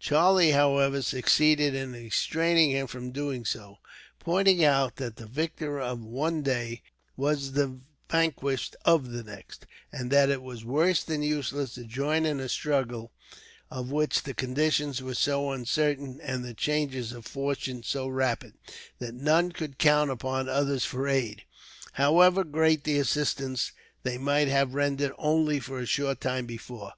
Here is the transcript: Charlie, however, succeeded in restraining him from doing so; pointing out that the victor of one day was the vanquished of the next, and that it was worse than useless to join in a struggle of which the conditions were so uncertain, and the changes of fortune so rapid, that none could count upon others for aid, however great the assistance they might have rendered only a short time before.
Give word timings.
Charlie, 0.00 0.52
however, 0.52 1.02
succeeded 1.02 1.74
in 1.74 1.92
restraining 1.92 2.70
him 2.70 2.86
from 2.86 3.10
doing 3.10 3.44
so; 3.44 3.76
pointing 4.20 4.64
out 4.64 4.96
that 4.96 5.16
the 5.16 5.26
victor 5.26 5.78
of 5.78 6.00
one 6.02 6.40
day 6.40 6.80
was 7.14 7.52
the 7.52 7.78
vanquished 8.10 8.74
of 8.86 9.10
the 9.10 9.22
next, 9.22 9.66
and 9.92 10.10
that 10.10 10.30
it 10.30 10.40
was 10.40 10.64
worse 10.64 11.04
than 11.04 11.22
useless 11.22 11.74
to 11.74 11.84
join 11.84 12.24
in 12.24 12.40
a 12.40 12.48
struggle 12.48 13.12
of 13.70 13.90
which 13.90 14.22
the 14.22 14.32
conditions 14.32 15.02
were 15.02 15.12
so 15.12 15.50
uncertain, 15.50 16.22
and 16.22 16.42
the 16.42 16.54
changes 16.54 17.12
of 17.12 17.26
fortune 17.26 17.82
so 17.82 18.08
rapid, 18.08 18.54
that 18.98 19.12
none 19.12 19.52
could 19.52 19.76
count 19.76 20.10
upon 20.10 20.48
others 20.48 20.86
for 20.86 21.06
aid, 21.06 21.42
however 21.92 22.44
great 22.44 22.84
the 22.84 22.98
assistance 22.98 23.72
they 24.04 24.16
might 24.16 24.48
have 24.48 24.72
rendered 24.72 25.12
only 25.18 25.58
a 25.58 25.84
short 25.84 26.18
time 26.18 26.46
before. 26.46 26.94